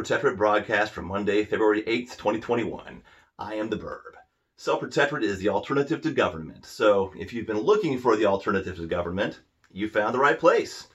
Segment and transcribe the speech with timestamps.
[0.00, 3.02] Protectorate broadcast from Monday, February 8th, 2021.
[3.38, 4.14] I am the Burb.
[4.56, 6.64] Self Protectorate is the alternative to government.
[6.64, 9.40] So if you've been looking for the alternative to government,
[9.70, 10.88] you found the right place.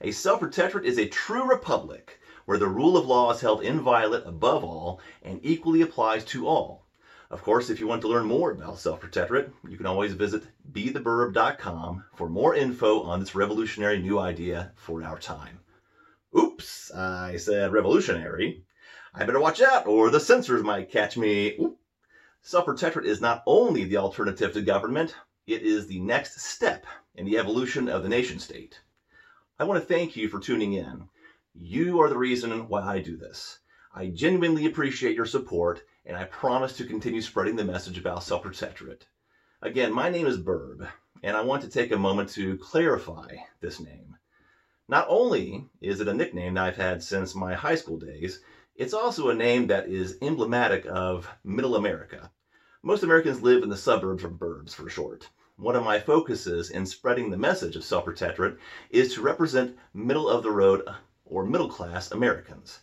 [0.00, 4.22] A self protectorate is a true republic where the rule of law is held inviolate
[4.26, 6.86] above all and equally applies to all.
[7.32, 10.44] Of course, if you want to learn more about self protectorate, you can always visit
[10.70, 15.58] betheburb.com for more info on this revolutionary new idea for our time.
[16.36, 18.64] Oops, I said revolutionary.
[19.14, 21.58] I better watch out or the censors might catch me.
[22.40, 25.14] Self protectorate is not only the alternative to government,
[25.46, 28.80] it is the next step in the evolution of the nation state.
[29.58, 31.08] I want to thank you for tuning in.
[31.54, 33.58] You are the reason why I do this.
[33.94, 38.42] I genuinely appreciate your support, and I promise to continue spreading the message about self
[38.42, 39.06] protectorate.
[39.60, 40.88] Again, my name is Burb,
[41.22, 44.16] and I want to take a moment to clarify this name.
[44.88, 48.40] Not only is it a nickname that I've had since my high school days,
[48.74, 52.32] it's also a name that is emblematic of Middle America.
[52.82, 55.28] Most Americans live in the suburbs or burbs for short.
[55.56, 58.58] One of my focuses in spreading the message of self-protectorate
[58.90, 60.94] is to represent middle of the road uh,
[61.24, 62.80] or middle class Americans.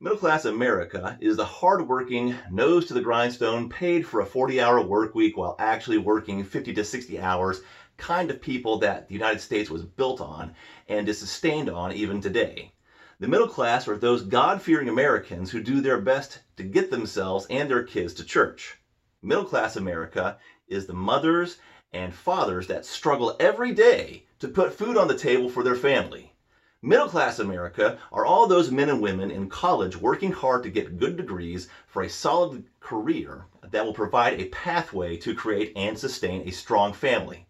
[0.00, 4.82] Middle class America is the hardworking, nose to the grindstone, paid for a 40 hour
[4.82, 7.62] work week while actually working 50 to 60 hours
[7.98, 10.54] kind of people that the United States was built on
[10.88, 12.72] and is sustained on even today.
[13.20, 17.46] The middle class are those God fearing Americans who do their best to get themselves
[17.50, 18.78] and their kids to church.
[19.20, 20.38] Middle class America
[20.68, 21.56] is the mothers
[21.92, 26.32] and fathers that struggle every day to put food on the table for their family.
[26.80, 30.96] Middle class America are all those men and women in college working hard to get
[30.96, 36.46] good degrees for a solid career that will provide a pathway to create and sustain
[36.46, 37.47] a strong family.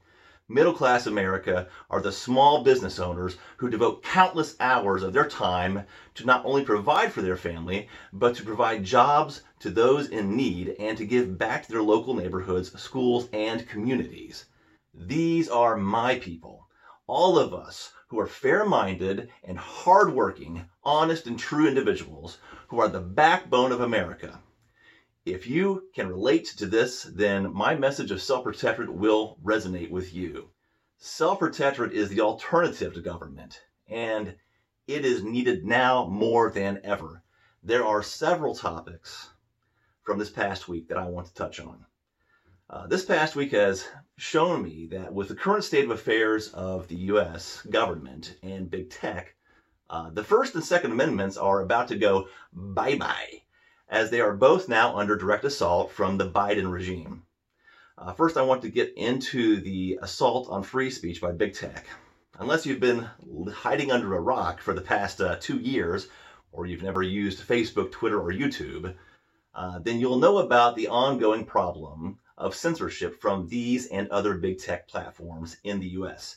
[0.51, 5.85] Middle class America are the small business owners who devote countless hours of their time
[6.15, 10.75] to not only provide for their family, but to provide jobs to those in need
[10.79, 14.47] and to give back to their local neighborhoods, schools, and communities.
[14.95, 16.67] These are my people.
[17.07, 22.39] All of us who are fair minded and hardworking, honest, and true individuals
[22.69, 24.41] who are the backbone of America.
[25.31, 30.49] If you can relate to this, then my message of self-protectorate will resonate with you.
[30.97, 34.37] Self-protectorate is the alternative to government, and
[34.87, 37.23] it is needed now more than ever.
[37.63, 39.29] There are several topics
[40.03, 41.85] from this past week that I want to touch on.
[42.71, 46.89] Uh, this past week has shown me that with the current state of affairs of
[46.89, 47.61] the U.S.
[47.69, 49.35] government and big tech,
[49.91, 53.43] uh, the First and Second Amendments are about to go bye-bye
[53.89, 57.23] as they are both now under direct assault from the Biden regime.
[57.97, 61.87] Uh, first, I want to get into the assault on free speech by big tech.
[62.39, 63.09] Unless you've been
[63.53, 66.09] hiding under a rock for the past uh, two years,
[66.53, 68.95] or you've never used Facebook, Twitter, or YouTube,
[69.55, 74.59] uh, then you'll know about the ongoing problem of censorship from these and other big
[74.59, 76.37] tech platforms in the US.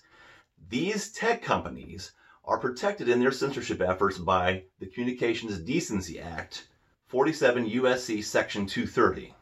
[0.69, 2.13] These tech companies
[2.43, 6.67] are protected in their censorship efforts by the Communications Decency Act
[7.11, 9.35] 47 USC Section 230.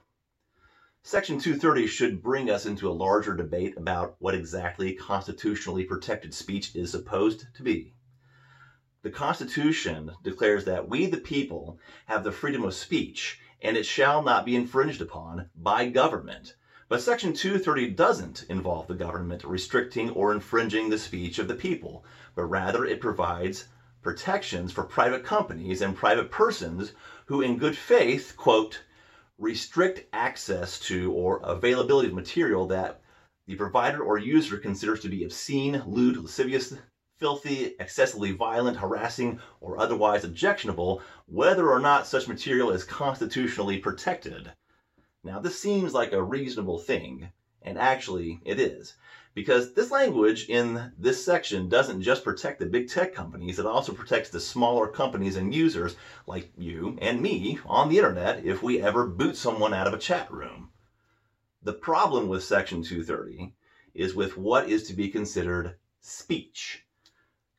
[1.03, 6.75] Section 230 should bring us into a larger debate about what exactly constitutionally protected speech
[6.75, 7.94] is supposed to be.
[9.03, 14.24] The Constitution declares that we, the people, have the freedom of speech, and it shall
[14.24, 16.56] not be infringed upon by government.
[16.88, 22.04] But Section 230 doesn't involve the government restricting or infringing the speech of the people,
[22.33, 23.66] but rather it provides
[24.01, 26.94] protections for private companies and private persons
[27.30, 28.81] who in good faith, quote,
[29.38, 33.02] restrict access to or availability of material that
[33.46, 36.74] the provider or user considers to be obscene, lewd, lascivious,
[37.18, 44.52] filthy, excessively violent, harassing, or otherwise objectionable, whether or not such material is constitutionally protected.
[45.24, 47.30] Now, this seems like a reasonable thing,
[47.62, 48.96] and actually it is.
[49.39, 53.94] Because this language in this section doesn't just protect the big tech companies, it also
[53.94, 55.95] protects the smaller companies and users
[56.27, 59.97] like you and me on the internet if we ever boot someone out of a
[59.97, 60.71] chat room.
[61.63, 63.53] The problem with Section 230
[63.94, 66.83] is with what is to be considered speech.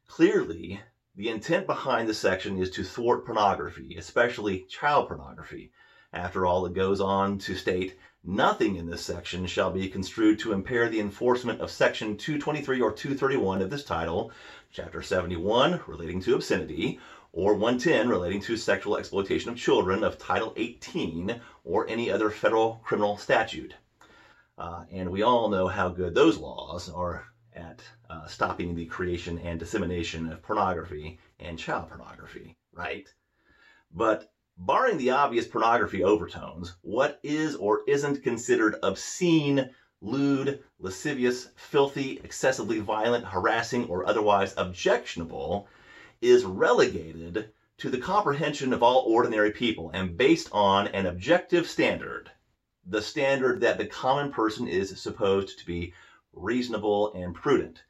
[0.06, 0.83] Clearly,
[1.17, 5.73] the intent behind the section is to thwart pornography, especially child pornography.
[6.12, 10.53] After all, it goes on to state Nothing in this section shall be construed to
[10.53, 14.31] impair the enforcement of section 223 or 231 of this title,
[14.71, 17.01] chapter 71 relating to obscenity,
[17.33, 22.83] or 110 relating to sexual exploitation of children of title 18 or any other federal
[22.85, 23.75] criminal statute.
[24.59, 27.25] Uh, and we all know how good those laws are
[27.55, 33.09] at uh, stopping the creation and dissemination of pornography and child pornography, right?
[33.91, 39.71] But barring the obvious pornography overtones, what is or isn't considered obscene,
[40.03, 45.67] lewd, lascivious, filthy, excessively violent, harassing, or otherwise objectionable
[46.21, 52.31] is relegated to the comprehension of all ordinary people and based on an objective standard,
[52.85, 55.95] the standard that the common person is supposed to be
[56.35, 57.83] reasonable and prudent.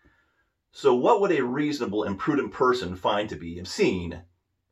[0.71, 4.23] So, what would a reasonable and prudent person find to be obscene,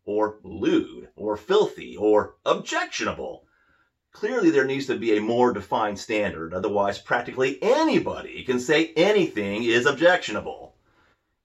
[0.09, 3.45] or lewd, or filthy, or objectionable?
[4.11, 9.65] Clearly, there needs to be a more defined standard, otherwise, practically anybody can say anything
[9.65, 10.75] is objectionable.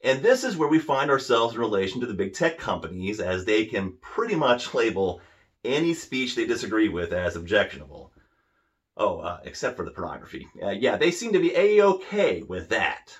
[0.01, 3.43] And this is where we find ourselves in relation to the big tech companies, as
[3.43, 5.19] they can pretty much label
[5.65, 8.13] any speech they disagree with as objectionable.
[8.95, 10.47] Oh, uh, except for the pornography.
[10.61, 13.17] Uh, yeah, they seem to be a-okay with that.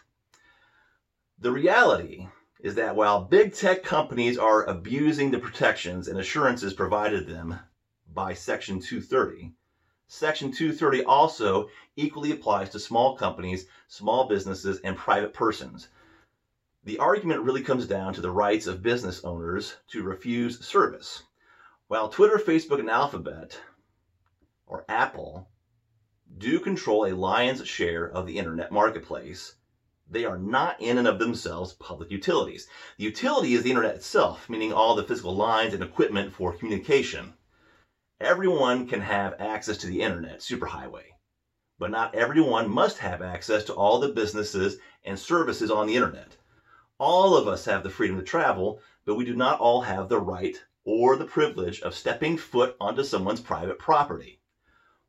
[1.37, 2.29] The reality
[2.63, 7.59] is that while big tech companies are abusing the protections and assurances provided them
[8.13, 9.53] by Section 230,
[10.07, 11.67] Section 230 also
[11.97, 15.89] equally applies to small companies, small businesses, and private persons.
[16.85, 21.23] The argument really comes down to the rights of business owners to refuse service.
[21.87, 23.59] While Twitter, Facebook, and Alphabet,
[24.65, 25.49] or Apple,
[26.37, 29.53] do control a lion's share of the internet marketplace,
[30.09, 32.67] they are not in and of themselves public utilities.
[32.97, 37.33] The utility is the internet itself, meaning all the physical lines and equipment for communication.
[38.19, 41.05] Everyone can have access to the internet, superhighway,
[41.79, 46.35] but not everyone must have access to all the businesses and services on the internet.
[46.99, 50.19] All of us have the freedom to travel, but we do not all have the
[50.19, 54.39] right or the privilege of stepping foot onto someone's private property.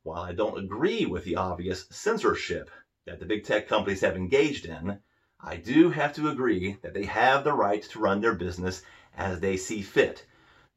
[0.02, 2.70] While I don't agree with the obvious censorship
[3.06, 4.98] that the big tech companies have engaged in,
[5.40, 8.82] I do have to agree that they have the right to run their business
[9.14, 10.24] as they see fit,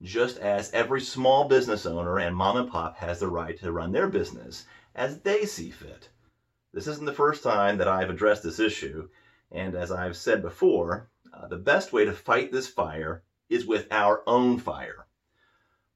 [0.01, 3.93] just as every small business owner and mom and pop has the right to run
[3.93, 6.09] their business as they see fit.
[6.73, 9.07] This isn't the first time that I've addressed this issue,
[9.49, 13.87] and as I've said before, uh, the best way to fight this fire is with
[13.89, 15.07] our own fire.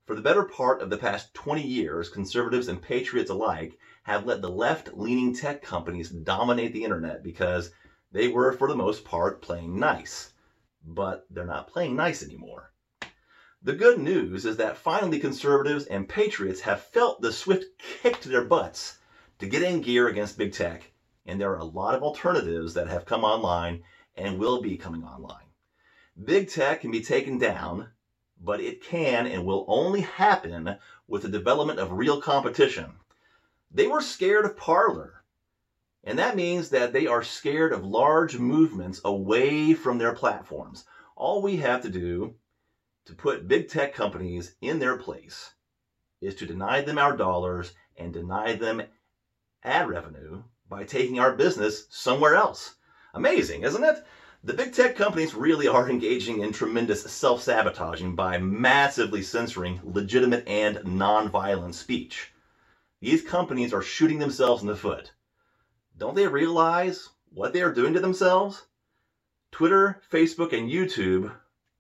[0.06, 4.42] For the better part of the past 20 years, conservatives and patriots alike have let
[4.42, 7.72] the left leaning tech companies dominate the internet because
[8.12, 10.34] they were, for the most part, playing nice.
[10.86, 12.72] But they're not playing nice anymore.
[13.62, 18.30] The good news is that finally conservatives and patriots have felt the swift kick to
[18.30, 18.98] their butts
[19.40, 20.92] to get in gear against big tech
[21.26, 23.84] and there are a lot of alternatives that have come online
[24.16, 25.46] and will be coming online.
[26.24, 27.92] Big tech can be taken down,
[28.40, 30.78] but it can and will only happen
[31.08, 32.98] with the development of real competition.
[33.74, 35.24] They were scared of Parler.
[36.04, 40.86] and that means that they are scared of large movements away from their platforms.
[41.16, 42.36] All we have to do
[43.06, 45.52] to put big tech companies in their place
[46.22, 48.82] is to deny them our dollars and deny them
[49.64, 52.76] ad revenue by taking our business somewhere else.
[53.14, 54.04] Amazing, isn't it?
[54.44, 60.44] The big tech companies really are engaging in tremendous self sabotaging by massively censoring legitimate
[60.48, 62.31] and non-violent speech.
[63.02, 65.12] These companies are shooting themselves in the foot.
[65.98, 68.64] Don't they realize what they are doing to themselves?
[69.52, 71.36] Twitter, Facebook, and YouTube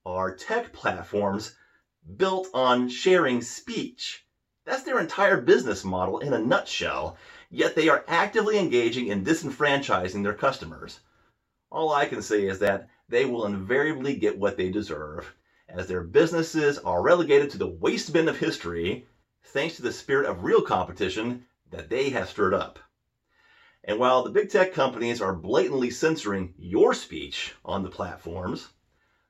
[0.05, 1.55] are tech platforms
[2.17, 4.25] built on sharing speech.
[4.65, 7.17] That's their entire business model in a nutshell
[7.51, 11.01] yet they are actively engaging in disenfranchising their customers.
[11.69, 15.33] All I can say is that they will invariably get what they deserve,
[15.67, 19.05] as their businesses are relegated to the waste bin of history
[19.43, 22.79] thanks to the spirit of real competition that they have stirred up.
[23.83, 28.69] And while the big tech companies are blatantly censoring your speech on the platforms,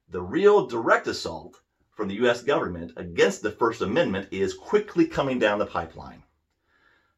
[0.10, 1.62] the real direct assault
[1.96, 6.24] from the US government against the First Amendment is quickly coming down the pipeline.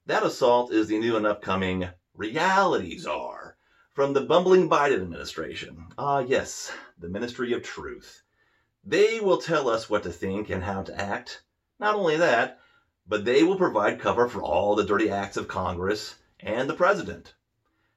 [0.06, 3.56] That assault is the new and upcoming reality czar
[3.94, 5.88] from the bumbling Biden administration.
[5.98, 8.22] Ah, yes, the Ministry of Truth.
[8.84, 11.44] They will tell us what to think and how to act.
[11.80, 12.60] Not only that,
[13.08, 17.34] but they will provide cover for all the dirty acts of Congress and the president.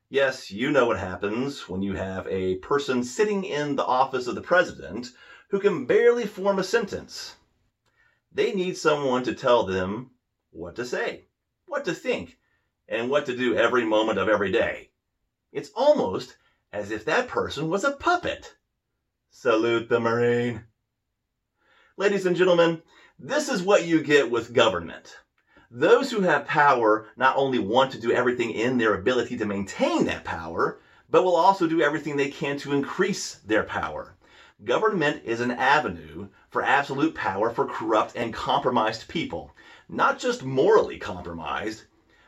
[0.08, 4.34] Yes, you know what happens when you have a person sitting in the office of
[4.34, 5.10] the president
[5.50, 7.36] who can barely form a sentence.
[8.32, 10.10] They need someone to tell them
[10.50, 11.26] what to say
[11.66, 12.36] what to think,
[12.88, 14.88] and what to do every moment of every day.
[15.52, 16.36] It's almost
[16.72, 18.54] as if that person was a puppet.
[19.30, 20.62] Salute the Marine.
[21.96, 22.82] Ladies and gentlemen,
[23.18, 25.16] this is what you get with government.
[25.70, 30.04] Those who have power not only want to do everything in their ability to maintain
[30.04, 34.16] that power, but will also do everything they can to increase their power.
[34.64, 39.50] Government is an avenue for absolute power for corrupt and compromised people.
[39.88, 41.84] Not just morally compromised,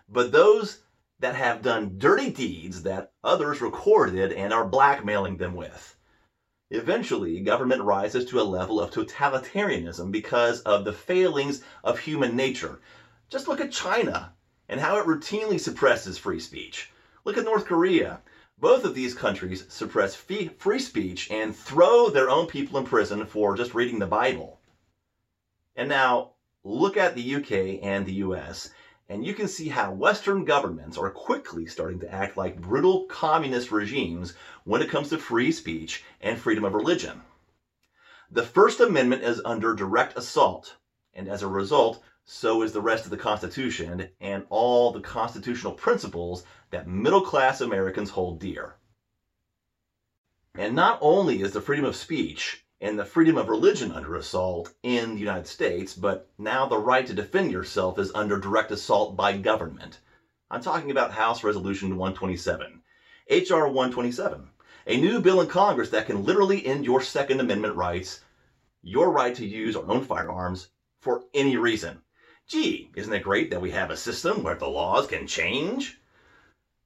[0.08, 0.80] but those
[1.20, 5.97] that have done dirty deeds that others recorded and are blackmailing them with.
[6.70, 12.80] Eventually, government rises to a level of totalitarianism because of the failings of human nature.
[13.30, 14.34] Just look at China
[14.68, 16.90] and how it routinely suppresses free speech.
[17.24, 18.20] Look at North Korea.
[18.58, 23.56] Both of these countries suppress free speech and throw their own people in prison for
[23.56, 24.60] just reading the Bible.
[25.74, 26.32] And now,
[26.64, 28.68] look at the UK and the US
[29.08, 33.70] and you can see how Western governments are quickly starting to act like brutal communist
[33.70, 34.34] regimes
[34.64, 37.22] when it comes to free speech and freedom of religion.
[38.30, 40.76] The First Amendment is under direct assault,
[41.14, 45.72] and as a result, so is the rest of the Constitution and all the constitutional
[45.72, 48.74] principles that middle class Americans hold dear.
[50.54, 54.72] And not only is the freedom of speech and the freedom of religion under assault
[54.82, 59.16] in the United States, but now the right to defend yourself is under direct assault
[59.16, 59.98] by government.
[60.50, 62.80] I'm talking about House Resolution 127,
[63.26, 63.66] H.R.
[63.66, 64.48] 127,
[64.86, 68.20] a new bill in Congress that can literally end your Second Amendment rights,
[68.82, 70.68] your right to use or own firearms
[71.00, 72.00] for any reason.
[72.46, 76.00] Gee, isn't it great that we have a system where the laws can change?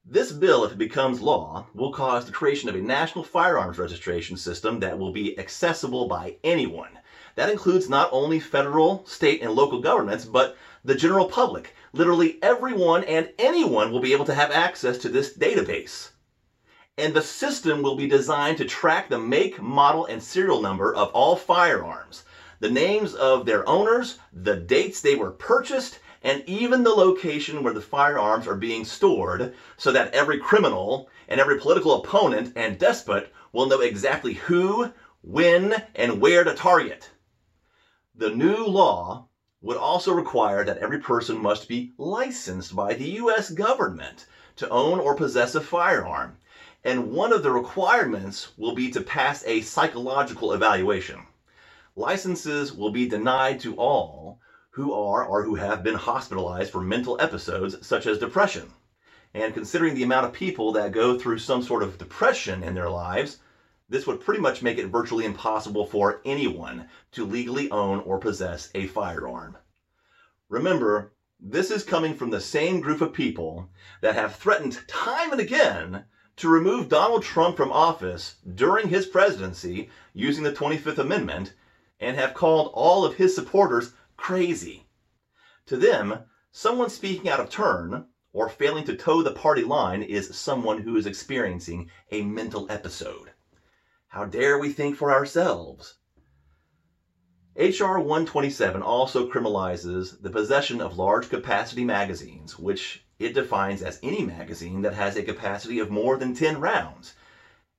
[0.04, 4.36] This bill, if it becomes law, will cause the creation of a national firearms registration
[4.36, 6.98] system that will be accessible by anyone.
[7.36, 11.76] That includes not only federal, state, and local governments, but the general public.
[11.92, 16.10] Literally everyone and anyone will be able to have access to this database.
[16.98, 21.10] And the system will be designed to track the make, model, and serial number of
[21.10, 22.24] all firearms,
[22.58, 27.72] the names of their owners, the dates they were purchased, and even the location where
[27.74, 33.32] the firearms are being stored so that every criminal and every political opponent and despot
[33.52, 37.10] will know exactly who, when, and where to target.
[38.14, 39.28] The new law
[39.60, 43.50] would also require that every person must be licensed by the U.S.
[43.50, 44.26] government
[44.56, 46.36] to own or possess a firearm.
[46.84, 51.26] And one of the requirements will be to pass a psychological evaluation.
[51.94, 54.40] Licenses will be denied to all
[54.72, 58.72] who are or who have been hospitalized for mental episodes such as depression.
[59.34, 62.88] And considering the amount of people that go through some sort of depression in their
[62.88, 63.38] lives,
[63.88, 68.70] this would pretty much make it virtually impossible for anyone to legally own or possess
[68.74, 69.58] a firearm.
[70.48, 73.68] Remember, this is coming from the same group of people
[74.00, 79.90] that have threatened time and again to remove Donald Trump from office during his presidency
[80.14, 81.52] using the 25th Amendment
[82.00, 84.86] and have called all of his supporters crazy.
[85.66, 86.20] To them,
[86.52, 90.94] someone speaking out of turn or failing to toe the party line is someone who
[90.94, 93.32] is experiencing a mental episode.
[94.06, 95.96] How dare we think for ourselves?
[97.56, 97.98] H.R.
[97.98, 104.82] 127 also criminalizes the possession of large capacity magazines, which it defines as any magazine
[104.82, 107.14] that has a capacity of more than 10 rounds.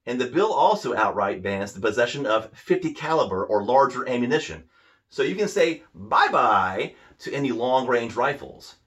[0.06, 4.66] And the bill also outright bans the possession of 50 caliber or larger ammunition,
[5.13, 8.77] so you can say bye-bye to any long-range rifles.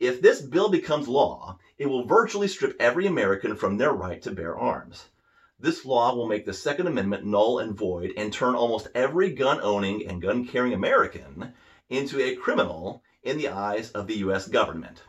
[0.00, 4.32] If this bill becomes law, it will virtually strip every American from their right to
[4.32, 5.04] bear arms.
[5.60, 10.04] This law will make the Second Amendment null and void and turn almost every gun-owning
[10.08, 11.52] and gun-carrying American
[11.88, 14.48] into a criminal in the eyes of the U.S.
[14.48, 15.04] government.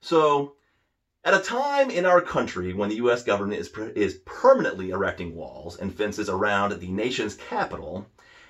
[0.00, 0.54] So,
[1.24, 3.22] at a time in our country when the U.S.
[3.22, 8.06] government is, is permanently erecting walls and fences around the nation's capital,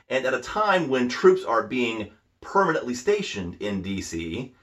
[0.08, 4.54] and at a time when troops are being permanently stationed in DC,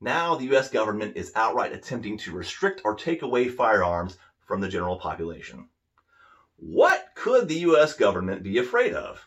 [0.00, 4.68] now the US government is outright attempting to restrict or take away firearms from the
[4.68, 5.68] general population.
[6.56, 9.26] What could the US government be afraid of?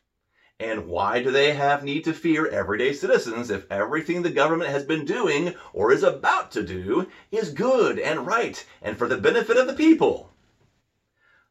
[0.59, 4.83] And why do they have need to fear everyday citizens if everything the government has
[4.83, 9.57] been doing or is about to do is good and right and for the benefit
[9.57, 10.31] of the people?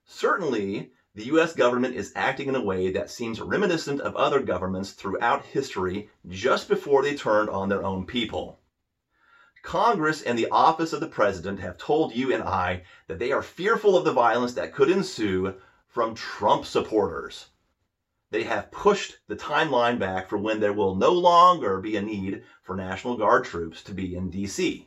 [0.05, 4.92] Certainly, the US government is acting in a way that seems reminiscent of other governments
[4.92, 8.61] throughout history just before they turned on their own people.
[9.62, 13.40] Congress and the office of the president have told you and I that they are
[13.40, 15.54] fearful of the violence that could ensue
[15.88, 17.46] from Trump supporters.
[18.30, 22.42] They have pushed the timeline back for when there will no longer be a need
[22.61, 24.87] for National Guard troops to be in D.C.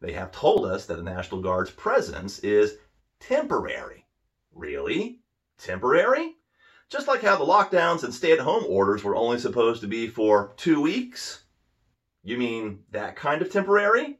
[0.00, 2.78] They have told us that the National Guard's presence is
[3.20, 4.06] temporary.
[4.52, 5.21] Really?
[5.62, 6.36] Temporary?
[6.90, 10.08] Just like how the lockdowns and stay at home orders were only supposed to be
[10.08, 11.44] for two weeks?
[12.22, 14.18] You mean that kind of temporary?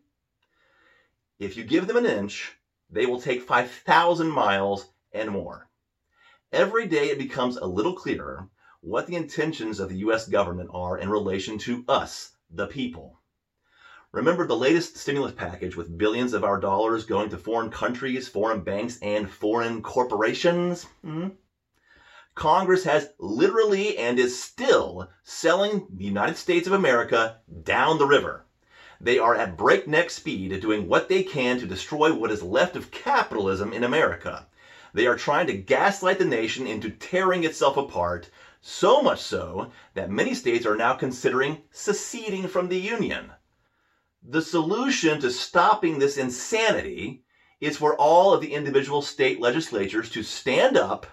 [1.39, 2.57] If you give them an inch,
[2.91, 5.69] they will take 5,000 miles and more.
[6.53, 8.49] Every day it becomes a little clearer
[8.81, 10.29] what the intentions of the U.S.
[10.29, 13.22] government are in relation to us, the people.
[14.15, 18.61] Remember the latest stimulus package with billions of our dollars going to foreign countries, foreign
[18.61, 20.85] banks, and foreign corporations?
[21.03, 21.29] Hmm?
[22.35, 28.45] Congress has literally and is still selling the United States of America down the river.
[29.01, 32.91] They are at breakneck speed doing what they can to destroy what is left of
[32.91, 34.47] capitalism in America.
[34.93, 38.29] They are trying to gaslight the nation into tearing itself apart,
[38.61, 43.33] so much so that many states are now considering seceding from the Union.
[44.25, 47.25] The solution to stopping this insanity
[47.61, 51.09] is for all of the individual state legislatures to stand up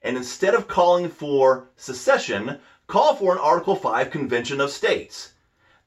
[0.00, 5.32] and instead of calling for secession, call for an Article 5 Convention of States.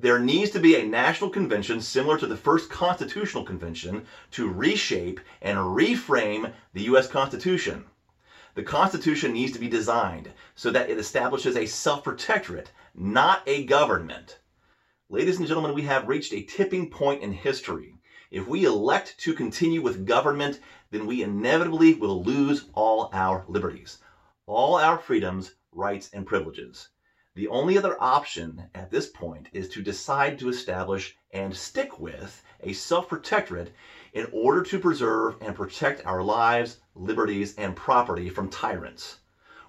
[0.02, 5.22] There needs to be a national convention similar to the first constitutional convention to reshape
[5.42, 7.08] and reframe the U.S.
[7.08, 7.86] Constitution.
[8.56, 13.64] The Constitution needs to be designed so that it establishes a self protectorate, not a
[13.64, 14.40] government.
[15.12, 17.96] Ladies and gentlemen, we have reached a tipping point in history.
[18.30, 20.60] If we elect to continue with government,
[20.92, 23.98] then we inevitably will lose all our liberties,
[24.46, 26.90] all our freedoms, rights, and privileges.
[27.34, 32.44] The only other option at this point is to decide to establish and stick with
[32.60, 33.74] a self protectorate
[34.14, 39.22] in order to preserve and protect our lives, liberties, and property from tyrants.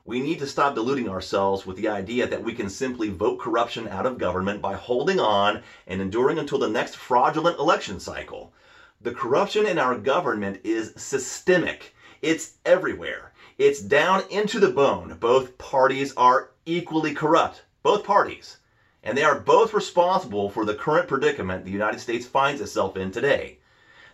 [0.07, 3.86] We need to stop deluding ourselves with the idea that we can simply vote corruption
[3.86, 8.54] out of government by holding on and enduring until the next fraudulent election cycle.
[9.02, 11.95] The corruption in our government is systemic.
[12.23, 13.32] It's everywhere.
[13.58, 15.19] It's down into the bone.
[15.21, 17.65] Both parties are equally corrupt.
[17.82, 18.56] Both parties.
[19.02, 23.10] And they are both responsible for the current predicament the United States finds itself in
[23.10, 23.58] today.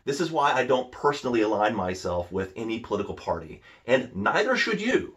[0.04, 4.80] This is why I don't personally align myself with any political party, and neither should
[4.80, 5.15] you.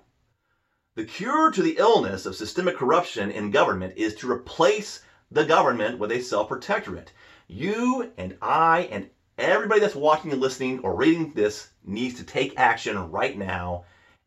[0.99, 5.97] The cure to the illness of systemic corruption in government is to replace the government
[5.97, 7.13] with a self protectorate.
[7.47, 12.59] You and I and everybody that's watching and listening or reading this needs to take
[12.59, 13.85] action right now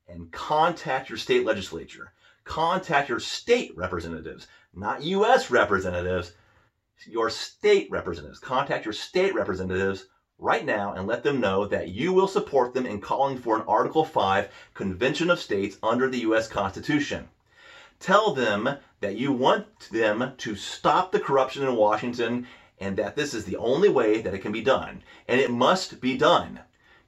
[0.09, 2.15] and contact your state legislature.
[2.45, 5.51] Contact your state representatives, not U.S.
[5.51, 6.33] representatives,
[7.07, 8.39] your state representatives.
[8.39, 10.07] Contact your state representatives
[10.43, 13.63] right now and let them know that you will support them in calling for an
[13.69, 16.49] Article 5 Convention of States under the U.S.
[16.49, 17.29] Constitution.
[18.01, 22.45] Tell them that you want them to stop the corruption in Washington
[22.81, 25.05] and that this is the only way that it can be done.
[25.29, 26.59] And it must be done.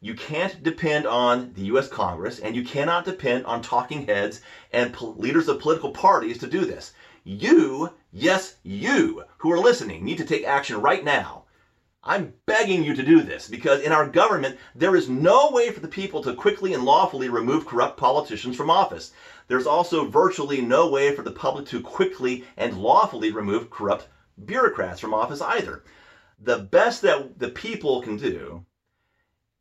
[0.00, 1.88] You can't depend on the U.S.
[1.88, 4.42] Congress and you cannot depend on talking heads
[4.72, 6.92] and leaders of political parties to do this.
[7.24, 11.43] You, yes, you who are listening, need to take action right now
[12.06, 15.80] I'm begging you to do this because in our government, there is no way for
[15.80, 19.12] the people to quickly and lawfully remove corrupt politicians from office.
[19.48, 24.08] There's also virtually no way for the public to quickly and lawfully remove corrupt
[24.44, 25.82] bureaucrats from office either.
[26.38, 28.66] The best that the people can do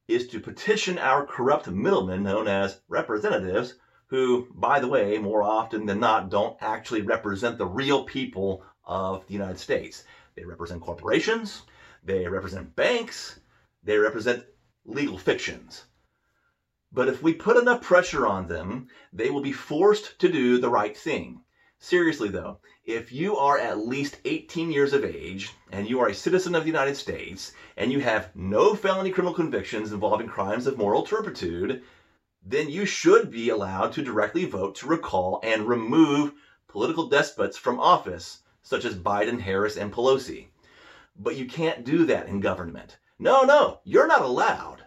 [0.10, 3.76] is to petition our corrupt middlemen known as representatives,
[4.08, 9.26] who, by the way, more often than not, don't actually represent the real people of
[9.28, 10.04] the United States.
[10.36, 11.62] They represent corporations,
[12.04, 13.40] they represent banks.
[13.84, 14.46] They represent
[14.86, 15.86] legal fictions.
[16.92, 20.70] But if we put enough pressure on them, they will be forced to do the
[20.70, 21.42] right thing.
[21.80, 26.14] Seriously though, if you are at least 18 years of age and you are a
[26.14, 30.78] citizen of the United States and you have no felony criminal convictions involving crimes of
[30.78, 31.84] moral turpitude,
[32.46, 36.34] then you should be allowed to directly vote to recall and remove
[36.68, 40.48] political despots from office, such as Biden, Harris, and Pelosi.
[41.16, 42.98] But you can't do that in government.
[43.20, 44.84] No, no, you're not allowed.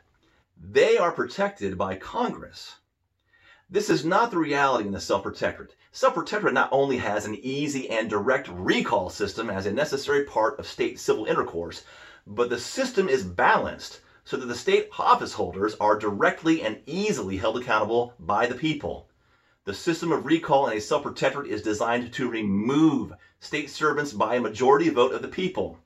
[0.58, 2.76] They are protected by Congress.
[3.68, 5.74] This is not the reality in the self-protectorate.
[5.92, 10.66] Self-protectorate not only has an easy and direct recall system as a necessary part of
[10.66, 11.84] state civil intercourse,
[12.26, 17.36] but the system is balanced so that the state office holders are directly and easily
[17.36, 19.08] held accountable by the people.
[19.64, 24.40] The system of recall in a self-protectorate is designed to remove state servants by a
[24.40, 25.78] majority vote of the people.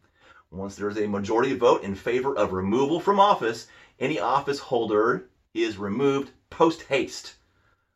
[0.53, 3.69] Once there is a majority vote in favor of removal from office,
[4.01, 7.37] any office holder is removed post haste.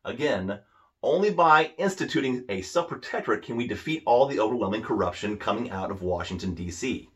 [0.05, 0.61] Again,
[1.03, 6.01] only by instituting a self-protectorate can we defeat all the overwhelming corruption coming out of
[6.01, 7.09] Washington, D.C.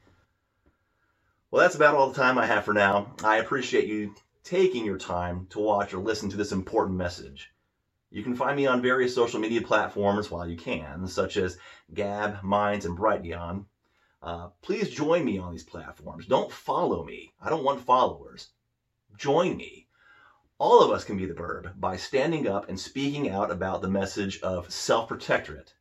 [1.51, 3.15] Well, that's about all the time I have for now.
[3.23, 7.53] I appreciate you taking your time to watch or listen to this important message.
[8.11, 11.59] You can find me on various social media platforms while you can, such as
[11.95, 13.67] Gab, Minds, and Brighteon.
[14.21, 16.27] Uh, please join me on these platforms.
[16.27, 17.33] Don't follow me.
[17.41, 18.49] I don't want followers.
[19.17, 19.87] Join me.
[20.59, 23.89] All of us can be the burb by standing up and speaking out about the
[23.89, 25.73] message of self-protectorate.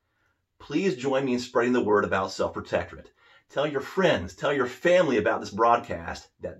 [0.59, 3.11] Please join me in spreading the word about self-protectorate.
[3.49, 6.59] Tell your friends, tell your family about this broadcast that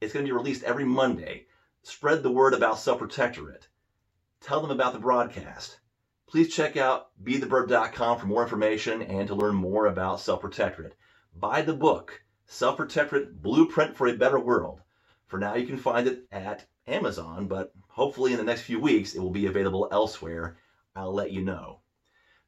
[0.00, 1.46] it's going to be released every Monday.
[1.82, 3.68] Spread the word about self-protectorate.
[4.40, 5.78] Tell them about the broadcast.
[6.28, 10.96] Please check out betheburb.com for more information and to learn more about self-protectorate.
[11.36, 14.80] Buy the book, Self-Protectorate Blueprint for a Better World.
[15.28, 19.14] For now, you can find it at Amazon, but hopefully in the next few weeks
[19.14, 20.56] it will be available elsewhere.
[20.96, 21.80] I'll let you know.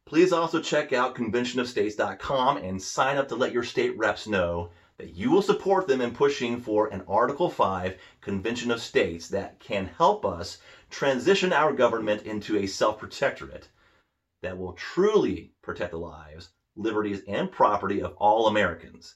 [0.06, 5.14] Please also check out conventionofstates.com and sign up to let your state reps know that
[5.14, 9.86] you will support them in pushing for an Article 5 Convention of States that can
[9.86, 10.58] help us
[10.90, 13.68] transition our government into a self-protectorate
[14.42, 19.14] that will truly protect the lives, liberties, and property of all Americans.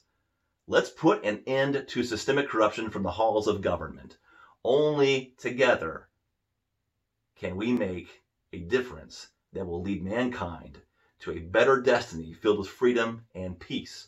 [0.67, 4.15] Let's put an end to systemic corruption from the halls of government.
[4.63, 6.07] Only together
[7.35, 8.21] can we make
[8.53, 10.79] a difference that will lead mankind
[11.19, 14.07] to a better destiny filled with freedom and peace.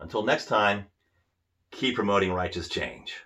[0.00, 0.86] Until next time,
[1.70, 3.25] keep promoting righteous change.